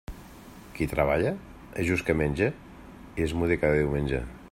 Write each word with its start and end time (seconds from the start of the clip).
Qui 0.77 0.87
treballa, 0.93 1.35
és 1.83 1.87
just 1.91 2.09
que 2.09 2.17
menge 2.25 2.51
i 2.51 3.29
es 3.31 3.37
mude 3.43 3.63
cada 3.67 3.83
diumenge. 3.83 4.29